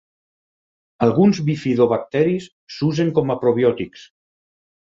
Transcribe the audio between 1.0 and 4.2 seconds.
Alguns bifidobacteris s'usen com a probiòtics.